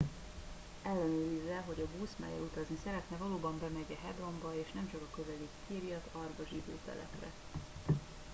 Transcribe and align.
ellenőrizze 0.83 1.63
hogy 1.65 1.81
a 1.87 1.97
busz 1.97 2.15
mellyel 2.17 2.41
utazni 2.41 2.77
szeretne 2.83 3.17
valóban 3.17 3.59
bemegy 3.59 3.91
e 3.91 3.95
hebronba 4.05 4.53
és 4.59 4.71
nemcsak 4.73 5.01
a 5.11 5.15
közeli 5.15 5.47
kiryat 5.67 6.09
arba 6.11 6.43
zsidó 6.49 6.77
telepre 6.85 7.31